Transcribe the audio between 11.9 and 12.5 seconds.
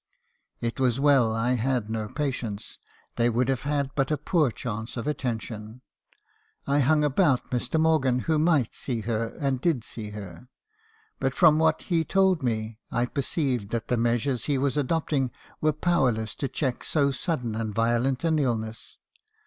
told